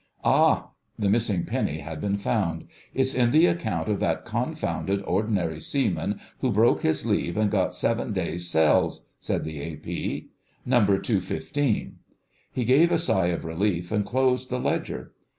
[0.25, 2.65] "Ah!" The missing penny had been found.
[2.91, 7.75] "It's in the account of that confounded Ordinary Seaman who broke his leave and got
[7.75, 10.29] seven days cells," said the A.P.
[10.65, 10.77] "No.
[10.79, 11.97] 215."
[12.51, 15.11] He gave a sigh of relief and closed the ledger.